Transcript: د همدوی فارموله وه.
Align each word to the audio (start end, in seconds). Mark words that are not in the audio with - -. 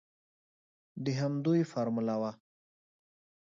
د 1.03 1.05
همدوی 1.21 1.61
فارموله 1.71 2.15
وه. 2.21 2.31